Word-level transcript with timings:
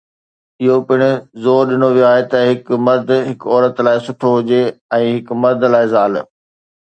اهو 0.63 0.77
پڻ 0.87 0.99
زور 1.43 1.61
ڏنو 1.71 1.87
ويو 1.95 2.07
آهي 2.11 2.23
ته 2.31 2.37
هڪ 2.51 2.65
مرد 2.87 3.09
هڪ 3.29 3.41
عورت 3.51 3.75
لاء 3.87 3.95
سٺو 4.07 4.27
هجي 4.39 4.63
۽ 5.01 5.05
هڪ 5.15 5.27
مرد 5.43 5.61
لاء 5.75 5.85
زال. 5.93 6.13